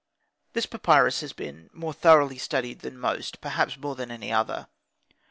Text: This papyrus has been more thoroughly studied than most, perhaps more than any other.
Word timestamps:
This 0.53 0.65
papyrus 0.65 1.21
has 1.21 1.31
been 1.31 1.69
more 1.73 1.93
thoroughly 1.93 2.39
studied 2.39 2.79
than 2.79 2.97
most, 2.97 3.39
perhaps 3.39 3.77
more 3.77 3.93
than 3.95 4.09
any 4.09 4.33
other. 4.33 4.67